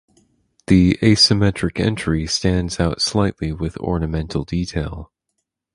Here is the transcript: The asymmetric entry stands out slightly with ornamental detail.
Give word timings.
The 0.65 0.97
asymmetric 1.03 1.79
entry 1.79 2.25
stands 2.25 2.79
out 2.79 3.03
slightly 3.03 3.51
with 3.51 3.77
ornamental 3.77 4.43
detail. 4.43 5.11